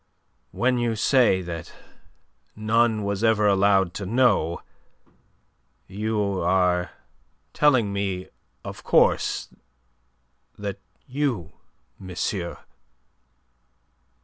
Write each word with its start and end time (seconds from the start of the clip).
"When 0.49 0.79
you 0.79 0.95
say 0.95 1.43
that 1.43 1.71
none 2.55 3.03
was 3.03 3.23
ever 3.23 3.45
allowed 3.45 3.93
to 3.93 4.05
know, 4.07 4.63
you 5.85 6.39
are 6.39 6.89
telling 7.53 7.93
me, 7.93 8.27
of 8.65 8.83
course, 8.83 9.49
that 10.57 10.79
you, 11.05 11.51
monsieur..." 11.99 12.57